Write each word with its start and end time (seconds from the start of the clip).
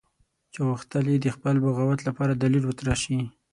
چې 0.51 0.59
غوښتل 0.67 1.05
یې 1.11 1.17
د 1.21 1.27
خپل 1.35 1.55
بغاوت 1.63 1.99
لپاره 2.07 2.33
دلیل 2.33 2.63
وتراشي. 2.65 3.19